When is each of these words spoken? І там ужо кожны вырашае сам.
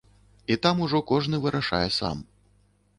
І 0.55 0.57
там 0.63 0.81
ужо 0.87 1.03
кожны 1.13 1.43
вырашае 1.47 1.85
сам. 2.03 2.29